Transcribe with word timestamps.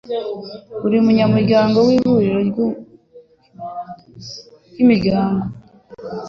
buri 0.81 0.97
munyamuryango 1.05 1.77
w 1.85 1.89
ihuriro 1.95 2.39
ry 4.71 4.77
imiryango 4.83 5.43